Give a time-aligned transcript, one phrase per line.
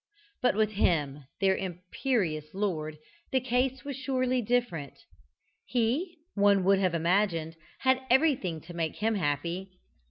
[0.41, 2.97] But with him, their imperious lord,
[3.31, 4.97] the case was surely different.
[5.67, 9.69] He, one would have imagined, had everything to make him happy.